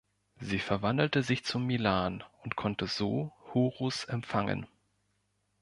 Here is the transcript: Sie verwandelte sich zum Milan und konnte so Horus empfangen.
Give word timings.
Sie 0.39 0.57
verwandelte 0.57 1.21
sich 1.21 1.45
zum 1.45 1.67
Milan 1.67 2.23
und 2.43 2.55
konnte 2.55 2.87
so 2.87 3.33
Horus 3.53 4.03
empfangen. 4.05 4.65